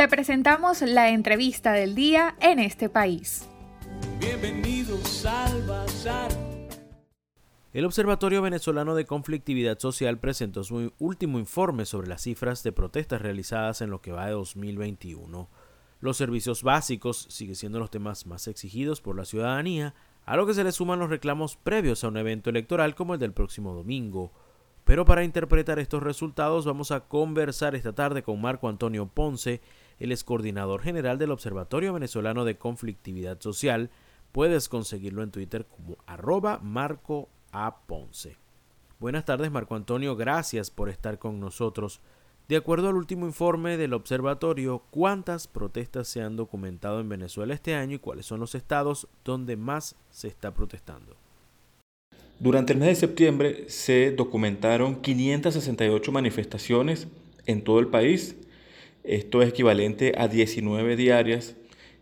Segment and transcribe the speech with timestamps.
[0.00, 3.46] Te presentamos la entrevista del día en este país.
[4.18, 6.30] Bienvenidos al Bazar.
[7.74, 13.20] El Observatorio Venezolano de Conflictividad Social presentó su último informe sobre las cifras de protestas
[13.20, 15.50] realizadas en lo que va de 2021.
[16.00, 19.94] Los servicios básicos siguen siendo los temas más exigidos por la ciudadanía,
[20.24, 23.20] a lo que se le suman los reclamos previos a un evento electoral como el
[23.20, 24.32] del próximo domingo.
[24.84, 29.60] Pero para interpretar estos resultados vamos a conversar esta tarde con Marco Antonio Ponce,
[30.00, 33.90] el ex coordinador general del Observatorio Venezolano de Conflictividad Social.
[34.32, 37.82] Puedes conseguirlo en Twitter como arroba Marco A.
[37.86, 38.36] Ponce.
[38.98, 42.00] Buenas tardes Marco Antonio, gracias por estar con nosotros.
[42.48, 47.76] De acuerdo al último informe del observatorio, ¿cuántas protestas se han documentado en Venezuela este
[47.76, 51.16] año y cuáles son los estados donde más se está protestando?
[52.40, 57.06] Durante el mes de septiembre se documentaron 568 manifestaciones
[57.46, 58.34] en todo el país.
[59.04, 61.56] Esto es equivalente a 19 diarias.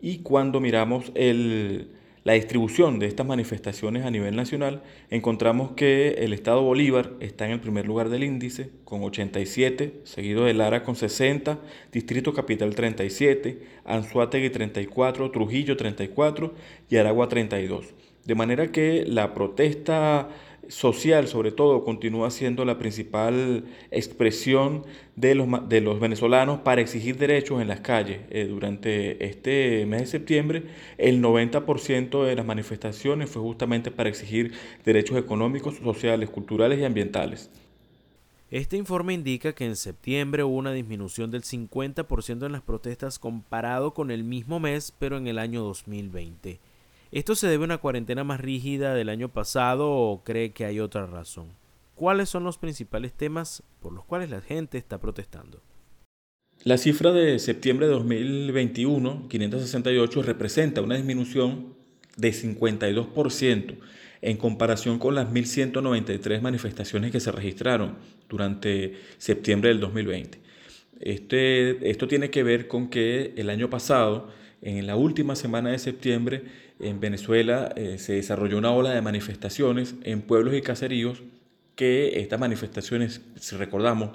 [0.00, 1.88] Y cuando miramos el,
[2.24, 7.52] la distribución de estas manifestaciones a nivel nacional, encontramos que el estado Bolívar está en
[7.52, 11.58] el primer lugar del índice con 87, seguido de Lara con 60,
[11.90, 16.54] Distrito Capital 37, Anzuategui 34, Trujillo 34
[16.88, 17.86] y Aragua 32.
[18.24, 20.28] De manera que la protesta
[20.68, 24.84] social, sobre todo, continúa siendo la principal expresión
[25.16, 28.20] de los, de los venezolanos para exigir derechos en las calles.
[28.30, 30.62] Eh, durante este mes de septiembre,
[30.98, 34.52] el 90% de las manifestaciones fue justamente para exigir
[34.84, 37.50] derechos económicos, sociales, culturales y ambientales.
[38.50, 43.94] Este informe indica que en septiembre hubo una disminución del 50% en las protestas comparado
[43.94, 46.60] con el mismo mes, pero en el año 2020.
[47.12, 50.80] ¿Esto se debe a una cuarentena más rígida del año pasado o cree que hay
[50.80, 51.48] otra razón?
[51.94, 55.60] ¿Cuáles son los principales temas por los cuales la gente está protestando?
[56.64, 61.74] La cifra de septiembre de 2021, 568, representa una disminución
[62.16, 63.76] de 52%
[64.22, 70.40] en comparación con las 1.193 manifestaciones que se registraron durante septiembre del 2020.
[71.00, 74.28] Este, esto tiene que ver con que el año pasado,
[74.62, 76.44] en la última semana de septiembre,
[76.78, 81.22] en Venezuela eh, se desarrolló una ola de manifestaciones en pueblos y caseríos
[81.74, 84.10] que estas manifestaciones, si recordamos,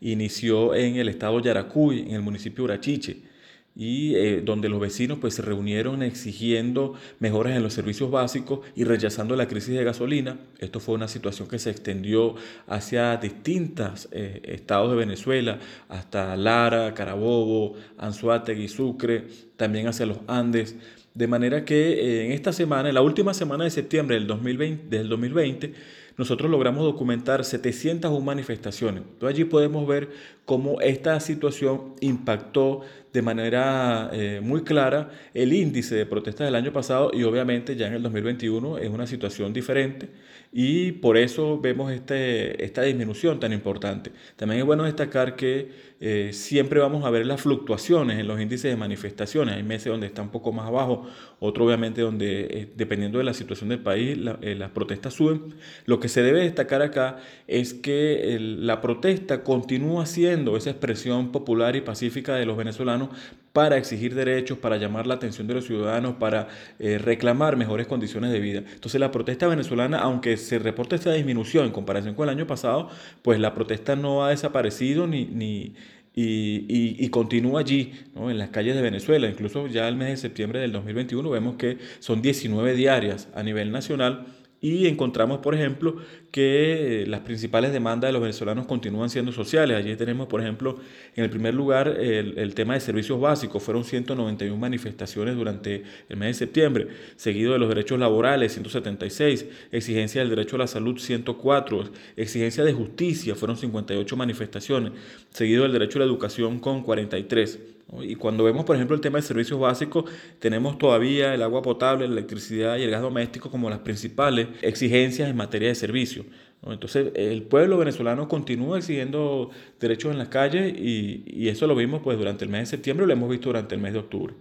[0.00, 3.31] inició en el estado Yaracuy, en el municipio de Urachiche,
[3.74, 8.84] y eh, donde los vecinos pues, se reunieron exigiendo mejoras en los servicios básicos y
[8.84, 10.38] rechazando la crisis de gasolina.
[10.58, 12.34] Esto fue una situación que se extendió
[12.66, 19.24] hacia distintos eh, estados de Venezuela, hasta Lara, Carabobo, Anzuategui, Sucre,
[19.56, 20.76] también hacia los Andes.
[21.14, 24.96] De manera que eh, en esta semana, en la última semana de septiembre del 2020,
[24.96, 29.02] del 2020 nosotros logramos documentar 701 manifestaciones.
[29.02, 30.10] Entonces allí podemos ver
[30.44, 36.72] cómo esta situación impactó de manera eh, muy clara el índice de protestas del año
[36.72, 40.08] pasado y obviamente ya en el 2021 es una situación diferente
[40.52, 44.12] y por eso vemos este, esta disminución tan importante.
[44.36, 48.70] También es bueno destacar que eh, siempre vamos a ver las fluctuaciones en los índices
[48.70, 49.56] de manifestaciones.
[49.56, 51.06] Hay meses donde está un poco más abajo,
[51.38, 55.54] otro obviamente donde eh, dependiendo de la situación del país las protestas suben.
[56.02, 61.80] Que se debe destacar acá es que la protesta continúa siendo esa expresión popular y
[61.80, 63.10] pacífica de los venezolanos
[63.52, 66.48] para exigir derechos, para llamar la atención de los ciudadanos, para
[66.80, 68.64] eh, reclamar mejores condiciones de vida.
[68.74, 72.90] Entonces la protesta venezolana, aunque se reporta esta disminución en comparación con el año pasado,
[73.22, 75.74] pues la protesta no ha desaparecido ni, ni
[76.14, 79.28] y, continúa allí, en las calles de Venezuela.
[79.28, 83.70] Incluso ya el mes de septiembre del 2021 vemos que son 19 diarias a nivel
[83.70, 84.26] nacional
[84.62, 85.96] y encontramos, por ejemplo,
[86.30, 89.76] que las principales demandas de los venezolanos continúan siendo sociales.
[89.76, 90.78] Allí tenemos, por ejemplo,
[91.16, 93.60] en el primer lugar el, tema de servicios básicos.
[93.60, 96.86] Fueron 191 manifestaciones durante el mes de septiembre,
[97.16, 102.72] seguido de los derechos laborales, 176, exigencia del derecho a la salud, 104, exigencia de
[102.72, 104.92] justicia, fueron 58 manifestaciones,
[105.30, 107.58] seguido del derecho a la educación con 43.
[108.00, 110.04] Y cuando vemos, por ejemplo, el tema de servicios básicos,
[110.38, 115.28] tenemos todavía el agua potable, la electricidad y el gas doméstico como las principales exigencias
[115.28, 116.26] en materia de servicios.
[116.64, 119.50] Entonces, el pueblo venezolano continúa exigiendo
[119.80, 123.04] derechos en las calles y, y, eso lo vimos pues durante el mes de septiembre
[123.04, 124.34] y lo hemos visto durante el mes de octubre.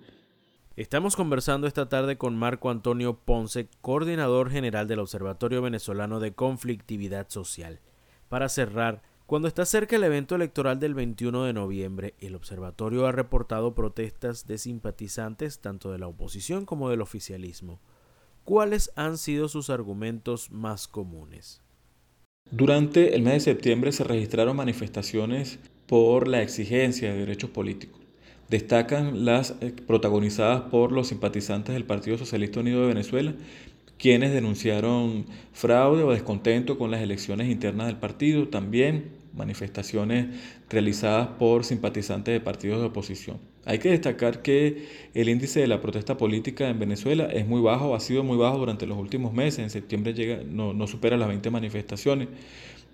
[0.75, 7.27] Estamos conversando esta tarde con Marco Antonio Ponce, coordinador general del Observatorio Venezolano de Conflictividad
[7.29, 7.79] Social.
[8.29, 13.13] Para cerrar, cuando está cerca el evento electoral del 21 de noviembre, el observatorio ha
[13.13, 17.79] reportado protestas de simpatizantes tanto de la oposición como del oficialismo.
[18.43, 21.61] ¿Cuáles han sido sus argumentos más comunes?
[22.51, 28.01] Durante el mes de septiembre se registraron manifestaciones por la exigencia de derechos políticos.
[28.49, 33.33] Destacan las eh, protagonizadas por los simpatizantes del Partido Socialista Unido de Venezuela,
[33.97, 40.27] quienes denunciaron fraude o descontento con las elecciones internas del partido, también manifestaciones
[40.69, 43.39] realizadas por simpatizantes de partidos de oposición.
[43.65, 47.95] Hay que destacar que el índice de la protesta política en Venezuela es muy bajo,
[47.95, 51.27] ha sido muy bajo durante los últimos meses, en septiembre llega, no, no supera las
[51.27, 52.27] 20 manifestaciones,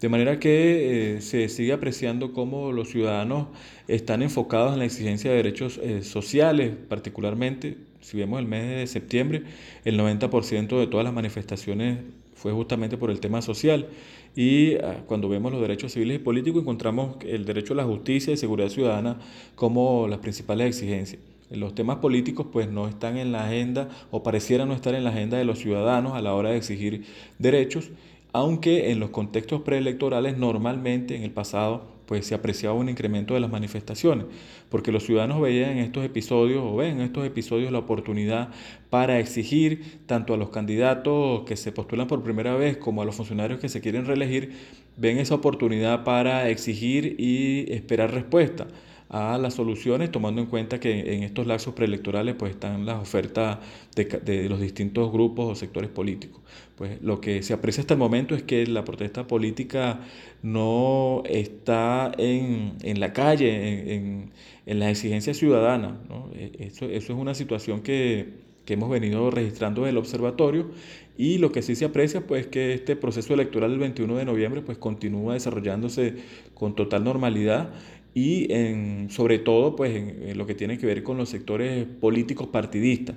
[0.01, 3.47] de manera que eh, se sigue apreciando cómo los ciudadanos
[3.87, 8.87] están enfocados en la exigencia de derechos eh, sociales, particularmente, si vemos el mes de
[8.87, 9.43] septiembre,
[9.85, 11.99] el 90% de todas las manifestaciones
[12.37, 13.87] fue justamente por el tema social.
[14.35, 18.31] Y ah, cuando vemos los derechos civiles y políticos, encontramos el derecho a la justicia
[18.31, 19.19] y seguridad ciudadana
[19.55, 21.21] como las principales exigencias.
[21.49, 25.09] Los temas políticos pues no están en la agenda o parecieran no estar en la
[25.09, 27.05] agenda de los ciudadanos a la hora de exigir
[27.39, 27.89] derechos,
[28.33, 33.41] aunque en los contextos preelectorales normalmente en el pasado pues se apreciaba un incremento de
[33.41, 34.25] las manifestaciones,
[34.69, 38.49] porque los ciudadanos veían en estos episodios o ven en estos episodios la oportunidad
[38.89, 43.15] para exigir tanto a los candidatos que se postulan por primera vez como a los
[43.15, 44.53] funcionarios que se quieren reelegir,
[44.95, 48.67] ven esa oportunidad para exigir y esperar respuesta
[49.09, 53.59] a las soluciones, tomando en cuenta que en estos lapsos preelectorales pues están las ofertas
[53.95, 56.41] de, los distintos grupos o sectores políticos.
[56.75, 60.01] Pues lo que se aprecia hasta el momento es que la protesta política
[60.43, 64.31] no está en, la calle, en,
[64.65, 65.93] en, las exigencias ciudadanas.
[66.33, 70.69] E, eso, eso, es una situación que, que hemos venido registrando en el observatorio
[71.17, 74.61] y lo que sí se aprecia pues que este proceso electoral del 21 de noviembre
[74.61, 76.15] pues continúa desarrollándose
[76.53, 77.69] con total normalidad
[78.17, 82.47] y en, sobre todo pues, en, lo que tiene que ver con los sectores políticos
[82.47, 83.15] partidistas,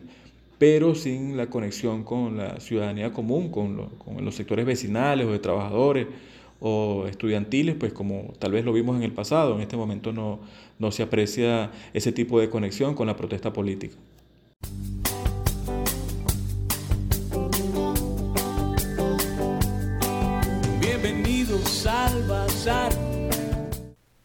[0.58, 5.38] pero sin la conexión con la ciudadanía común, con, con los sectores vecinales o de
[5.38, 6.06] trabajadores
[6.60, 10.40] o estudiantiles, pues como tal vez lo vimos en el pasado, en este momento no,
[10.78, 13.96] no se aprecia ese tipo de conexión con la protesta política.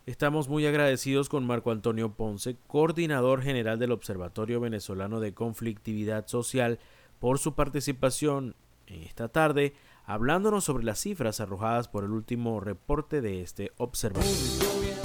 [0.05, 6.77] Estamos muy agradecidos con Marco Antonio Ponce, coordinador general del Observatorio Venezolano de Conflictividad Social,
[7.17, 8.55] por su participación
[8.85, 9.73] en esta tarde,
[10.05, 15.04] hablándonos sobre las cifras arrojadas por el último reporte de este observatorio.